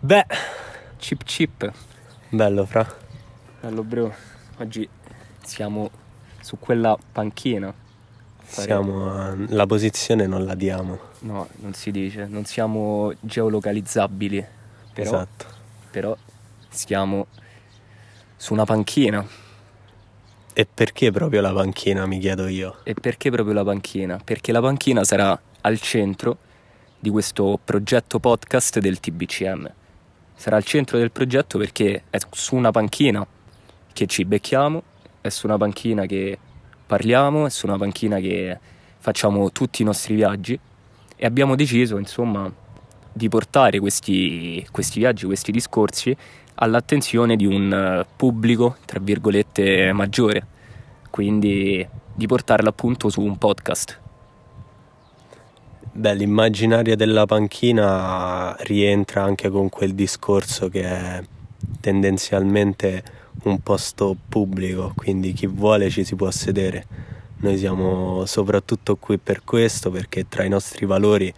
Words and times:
Beh, 0.00 0.24
Chip 0.98 1.24
chip. 1.24 1.70
bello 2.30 2.64
fra. 2.66 2.86
Bello 3.60 3.82
bro. 3.82 4.14
Oggi 4.58 4.88
siamo 5.42 5.90
su 6.40 6.58
quella 6.58 6.96
panchina. 7.12 7.72
Siamo 8.44 9.10
a- 9.12 9.34
la 9.48 9.66
posizione 9.66 10.26
non 10.26 10.44
la 10.44 10.54
diamo. 10.54 10.98
No, 11.20 11.48
non 11.56 11.74
si 11.74 11.90
dice. 11.90 12.26
Non 12.26 12.44
siamo 12.44 13.12
geolocalizzabili. 13.20 14.44
Però, 14.92 15.08
Esatto. 15.10 15.44
però 15.90 16.16
stiamo 16.68 17.26
su 18.36 18.52
una 18.54 18.64
panchina. 18.64 19.24
E 20.52 20.66
perché 20.72 21.10
proprio 21.12 21.40
la 21.40 21.52
panchina, 21.52 22.06
mi 22.06 22.18
chiedo 22.18 22.46
io. 22.48 22.78
E 22.82 22.94
perché 22.94 23.30
proprio 23.30 23.54
la 23.54 23.64
panchina? 23.64 24.18
Perché 24.22 24.50
la 24.52 24.60
panchina 24.60 25.04
sarà 25.04 25.38
al 25.62 25.78
centro 25.80 26.38
di 26.98 27.08
questo 27.08 27.58
progetto 27.62 28.18
podcast 28.18 28.78
del 28.80 28.98
TBCM. 28.98 29.72
Sarà 30.40 30.56
al 30.56 30.64
centro 30.64 30.96
del 30.96 31.10
progetto 31.10 31.58
perché 31.58 32.04
è 32.08 32.16
su 32.30 32.54
una 32.54 32.70
panchina 32.70 33.26
che 33.92 34.06
ci 34.06 34.24
becchiamo, 34.24 34.82
è 35.20 35.28
su 35.28 35.44
una 35.44 35.58
panchina 35.58 36.06
che 36.06 36.38
parliamo, 36.86 37.44
è 37.44 37.50
su 37.50 37.66
una 37.66 37.76
panchina 37.76 38.18
che 38.20 38.58
facciamo 38.96 39.52
tutti 39.52 39.82
i 39.82 39.84
nostri 39.84 40.14
viaggi 40.14 40.58
e 41.14 41.26
abbiamo 41.26 41.56
deciso, 41.56 41.98
insomma, 41.98 42.50
di 43.12 43.28
portare 43.28 43.80
questi, 43.80 44.66
questi 44.70 45.00
viaggi, 45.00 45.26
questi 45.26 45.52
discorsi 45.52 46.16
all'attenzione 46.54 47.36
di 47.36 47.44
un 47.44 47.70
eh, 47.70 48.06
pubblico, 48.16 48.76
tra 48.86 48.98
virgolette, 48.98 49.92
maggiore. 49.92 50.46
Quindi 51.10 51.86
di 52.14 52.26
portarla 52.26 52.70
appunto 52.70 53.10
su 53.10 53.20
un 53.20 53.36
podcast. 53.36 54.00
Beh, 56.00 56.14
l'immaginario 56.14 56.96
della 56.96 57.26
panchina 57.26 58.56
rientra 58.60 59.22
anche 59.22 59.50
con 59.50 59.68
quel 59.68 59.94
discorso 59.94 60.70
che 60.70 60.82
è 60.82 61.22
tendenzialmente 61.78 63.02
un 63.42 63.60
posto 63.60 64.16
pubblico, 64.26 64.94
quindi 64.96 65.34
chi 65.34 65.46
vuole 65.46 65.90
ci 65.90 66.02
si 66.02 66.14
può 66.14 66.30
sedere. 66.30 66.86
Noi 67.40 67.58
siamo 67.58 68.24
soprattutto 68.24 68.96
qui 68.96 69.18
per 69.18 69.44
questo, 69.44 69.90
perché 69.90 70.26
tra 70.26 70.42
i 70.42 70.48
nostri 70.48 70.86
valori 70.86 71.30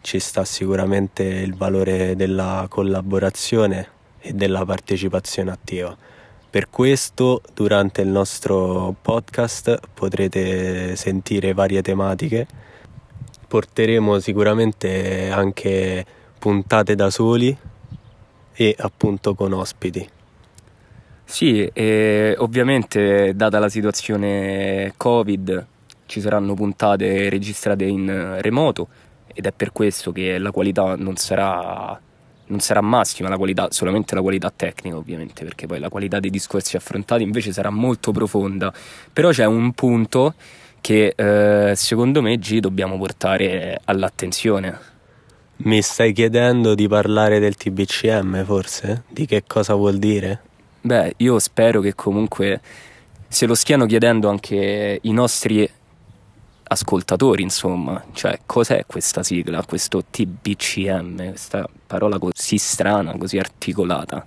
ci 0.00 0.18
sta 0.18 0.46
sicuramente 0.46 1.22
il 1.22 1.54
valore 1.54 2.16
della 2.16 2.64
collaborazione 2.70 3.86
e 4.18 4.32
della 4.32 4.64
partecipazione 4.64 5.50
attiva. 5.50 5.94
Per 6.48 6.70
questo 6.70 7.42
durante 7.52 8.00
il 8.00 8.08
nostro 8.08 8.94
podcast 8.98 9.78
potrete 9.92 10.96
sentire 10.96 11.52
varie 11.52 11.82
tematiche 11.82 12.69
porteremo 13.50 14.20
sicuramente 14.20 15.28
anche 15.28 16.06
puntate 16.38 16.94
da 16.94 17.10
soli 17.10 17.54
e 18.52 18.76
appunto 18.78 19.34
con 19.34 19.52
ospiti. 19.52 20.08
Sì, 21.24 21.68
e 21.72 22.36
ovviamente 22.38 23.32
data 23.34 23.58
la 23.58 23.68
situazione 23.68 24.94
Covid 24.96 25.66
ci 26.06 26.20
saranno 26.20 26.54
puntate 26.54 27.28
registrate 27.28 27.86
in 27.86 28.36
remoto 28.40 28.86
ed 29.26 29.46
è 29.46 29.50
per 29.50 29.72
questo 29.72 30.12
che 30.12 30.38
la 30.38 30.52
qualità 30.52 30.94
non 30.94 31.16
sarà, 31.16 32.00
non 32.46 32.60
sarà 32.60 32.80
massima, 32.80 33.28
la 33.28 33.36
qualità, 33.36 33.66
solamente 33.72 34.14
la 34.14 34.22
qualità 34.22 34.52
tecnica 34.54 34.96
ovviamente, 34.96 35.42
perché 35.42 35.66
poi 35.66 35.80
la 35.80 35.88
qualità 35.88 36.20
dei 36.20 36.30
discorsi 36.30 36.76
affrontati 36.76 37.24
invece 37.24 37.52
sarà 37.52 37.70
molto 37.70 38.12
profonda. 38.12 38.72
Però 39.12 39.30
c'è 39.30 39.44
un 39.44 39.72
punto 39.72 40.34
che 40.80 41.14
eh, 41.16 41.74
secondo 41.76 42.22
me 42.22 42.38
G 42.38 42.58
dobbiamo 42.60 42.98
portare 42.98 43.80
all'attenzione. 43.84 44.78
Mi 45.62 45.82
stai 45.82 46.12
chiedendo 46.12 46.74
di 46.74 46.88
parlare 46.88 47.38
del 47.38 47.54
TBCM 47.54 48.44
forse? 48.44 49.04
Di 49.08 49.26
che 49.26 49.44
cosa 49.46 49.74
vuol 49.74 49.98
dire? 49.98 50.40
Beh, 50.80 51.14
io 51.18 51.38
spero 51.38 51.80
che 51.80 51.94
comunque 51.94 52.60
se 53.28 53.46
lo 53.46 53.54
stiano 53.54 53.86
chiedendo 53.86 54.28
anche 54.28 54.98
i 55.02 55.12
nostri 55.12 55.68
ascoltatori, 56.72 57.42
insomma, 57.42 58.02
cioè 58.12 58.40
cos'è 58.46 58.84
questa 58.86 59.22
sigla, 59.22 59.64
questo 59.64 60.04
TBCM, 60.08 61.28
questa 61.28 61.68
parola 61.86 62.18
così 62.18 62.58
strana, 62.58 63.16
così 63.16 63.38
articolata. 63.38 64.24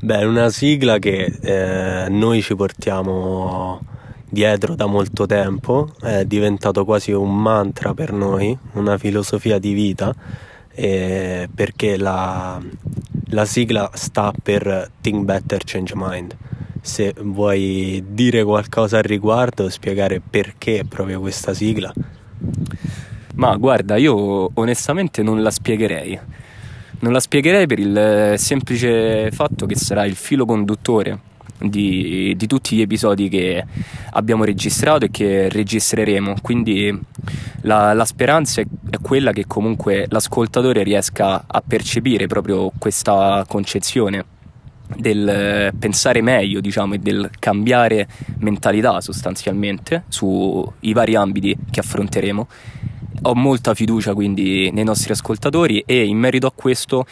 Beh, 0.00 0.20
è 0.20 0.24
una 0.24 0.48
sigla 0.48 0.98
che 0.98 1.38
eh, 1.40 2.08
noi 2.08 2.40
ci 2.40 2.54
portiamo 2.54 3.80
dietro 4.28 4.74
da 4.74 4.86
molto 4.86 5.26
tempo, 5.26 5.88
è 6.00 6.24
diventato 6.24 6.84
quasi 6.84 7.12
un 7.12 7.40
mantra 7.40 7.94
per 7.94 8.12
noi, 8.12 8.56
una 8.72 8.98
filosofia 8.98 9.58
di 9.58 9.72
vita, 9.72 10.14
eh, 10.70 11.48
perché 11.52 11.96
la, 11.96 12.60
la 13.30 13.44
sigla 13.44 13.90
sta 13.94 14.32
per 14.42 14.90
Think 15.00 15.24
Better 15.24 15.62
Change 15.64 15.92
Mind. 15.96 16.36
Se 16.80 17.14
vuoi 17.20 18.04
dire 18.08 18.44
qualcosa 18.44 18.98
al 18.98 19.02
riguardo, 19.02 19.68
spiegare 19.68 20.20
perché 20.20 20.84
proprio 20.88 21.20
questa 21.20 21.52
sigla. 21.52 21.92
Ma 23.34 23.56
guarda, 23.56 23.96
io 23.96 24.50
onestamente 24.54 25.22
non 25.22 25.42
la 25.42 25.50
spiegherei. 25.50 26.18
Non 27.00 27.12
la 27.12 27.20
spiegherei 27.20 27.66
per 27.66 27.78
il 27.78 28.34
semplice 28.36 29.30
fatto 29.30 29.66
che 29.66 29.76
sarà 29.76 30.04
il 30.04 30.16
filo 30.16 30.44
conduttore 30.44 31.27
di, 31.60 32.34
di, 32.36 32.46
tutti 32.46 32.76
gli 32.76 32.80
episodi 32.80 33.28
che 33.28 33.64
abbiamo 34.10 34.44
registrato 34.44 35.06
e 35.06 35.10
che 35.10 35.48
registreremo. 35.48 36.36
Quindi 36.40 36.96
la, 37.62 37.92
la 37.92 38.04
speranza 38.04 38.60
è, 38.60 38.66
è, 38.90 38.96
quella 39.00 39.32
che 39.32 39.46
comunque 39.46 40.06
l'ascoltatore 40.08 40.82
riesca 40.82 41.44
a 41.46 41.62
percepire 41.66 42.26
proprio 42.26 42.70
questa 42.78 43.44
concezione 43.48 44.36
del 44.96 45.72
pensare 45.78 46.22
meglio, 46.22 46.60
diciamo, 46.60 46.94
e 46.94 46.98
del 46.98 47.30
cambiare 47.38 48.08
mentalità 48.38 49.00
sostanzialmente 49.00 50.04
sui 50.08 50.92
vari 50.92 51.14
ambiti 51.14 51.56
che 51.70 51.80
affronteremo. 51.80 52.48
Ho 53.22 53.34
molta 53.34 53.74
fiducia 53.74 54.14
quindi 54.14 54.70
nei 54.70 54.84
nostri 54.84 55.12
ascoltatori 55.12 55.82
e 55.84 56.04
in 56.04 56.16
merito 56.16 56.46
a 56.46 56.52
questo 56.54 57.04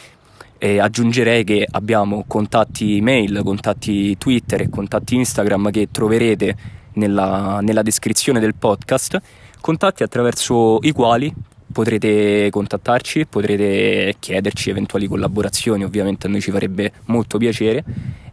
e 0.59 0.79
aggiungerei 0.79 1.45
che 1.45 1.67
abbiamo 1.71 2.25
contatti 2.27 2.97
email, 2.97 3.43
contatti 3.43 4.17
Twitter 4.17 4.63
e 4.63 4.69
contatti 4.69 5.15
Instagram 5.17 5.71
che 5.71 5.89
troverete 5.91 6.57
nella, 6.95 7.61
nella 7.63 7.83
descrizione 7.83 8.41
del 8.41 8.55
podcast, 8.55 9.21
contatti 9.61 10.03
attraverso 10.03 10.79
i 10.83 10.93
quali 10.93 11.33
potrete 11.73 12.49
contattarci, 12.51 13.27
potrete 13.27 14.15
chiederci 14.19 14.71
eventuali 14.71 15.07
collaborazioni, 15.07 15.85
ovviamente 15.85 16.27
a 16.27 16.31
noi 16.31 16.41
ci 16.41 16.51
farebbe 16.51 16.93
molto 17.07 17.37
piacere 17.37 17.85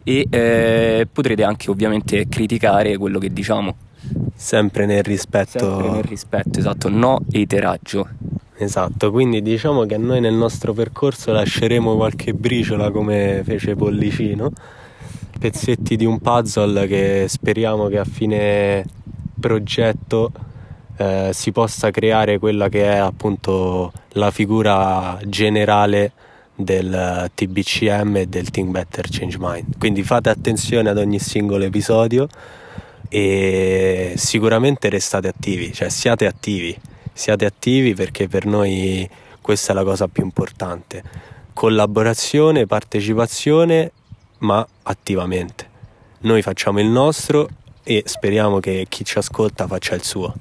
e 0.02 0.26
eh, 0.30 1.06
potrete 1.10 1.42
anche 1.44 1.70
ovviamente 1.70 2.26
criticare 2.28 2.96
quello 2.96 3.18
che 3.18 3.30
diciamo. 3.30 3.76
Sempre 4.34 4.86
nel 4.86 5.02
rispetto. 5.02 5.58
Sempre 5.58 5.90
nel 5.90 6.04
rispetto, 6.04 6.58
esatto, 6.58 6.88
no 6.88 7.20
eiteraggio. 7.30 8.08
Esatto, 8.56 9.10
quindi 9.10 9.42
diciamo 9.42 9.84
che 9.84 9.96
noi 9.96 10.20
nel 10.20 10.34
nostro 10.34 10.72
percorso 10.72 11.32
lasceremo 11.32 11.96
qualche 11.96 12.34
briciola 12.34 12.92
come 12.92 13.42
fece 13.44 13.74
Pollicino, 13.74 14.52
pezzetti 15.40 15.96
di 15.96 16.04
un 16.04 16.20
puzzle 16.20 16.86
che 16.86 17.24
speriamo 17.26 17.88
che 17.88 17.98
a 17.98 18.04
fine 18.04 18.84
progetto 19.40 20.30
eh, 20.96 21.30
si 21.32 21.50
possa 21.50 21.90
creare 21.90 22.38
quella 22.38 22.68
che 22.68 22.84
è 22.84 22.96
appunto 22.96 23.92
la 24.10 24.30
figura 24.30 25.18
generale 25.24 26.12
del 26.54 27.28
TBCM 27.34 28.16
e 28.18 28.26
del 28.26 28.50
Think 28.50 28.70
Better 28.70 29.06
Change 29.10 29.36
Mind. 29.40 29.78
Quindi 29.78 30.04
fate 30.04 30.30
attenzione 30.30 30.88
ad 30.88 30.98
ogni 30.98 31.18
singolo 31.18 31.64
episodio 31.64 32.28
e 33.08 34.12
sicuramente 34.16 34.88
restate 34.88 35.26
attivi, 35.26 35.72
cioè 35.72 35.88
siate 35.88 36.26
attivi 36.26 36.92
siate 37.14 37.46
attivi 37.46 37.94
perché 37.94 38.28
per 38.28 38.44
noi 38.44 39.08
questa 39.40 39.72
è 39.72 39.74
la 39.74 39.84
cosa 39.84 40.08
più 40.08 40.22
importante. 40.22 41.02
Collaborazione, 41.54 42.66
partecipazione, 42.66 43.92
ma 44.38 44.66
attivamente. 44.82 45.70
Noi 46.20 46.42
facciamo 46.42 46.80
il 46.80 46.88
nostro 46.88 47.48
e 47.82 48.02
speriamo 48.04 48.58
che 48.58 48.86
chi 48.88 49.04
ci 49.04 49.16
ascolta 49.18 49.66
faccia 49.66 49.94
il 49.94 50.02
suo. 50.02 50.34